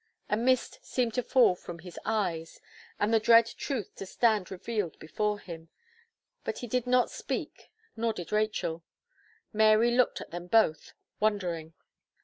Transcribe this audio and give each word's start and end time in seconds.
A 0.31 0.35
mist 0.35 0.79
seemed 0.81 1.13
to 1.13 1.21
fall 1.21 1.53
from 1.53 1.77
his 1.77 1.99
eyes, 2.05 2.59
and 2.99 3.13
the 3.13 3.19
dread 3.19 3.45
truth 3.45 3.93
to 3.97 4.07
stand 4.07 4.49
revealed 4.49 4.97
before 4.97 5.37
him; 5.37 5.69
but 6.43 6.57
he 6.57 6.67
did 6.67 6.87
not 6.87 7.11
speak, 7.11 7.71
nor 7.95 8.11
did 8.11 8.31
Rachel; 8.31 8.83
Mary 9.53 9.91
looked 9.91 10.19
at 10.19 10.31
them 10.31 10.47
both, 10.47 10.93
wondering. 11.19 11.73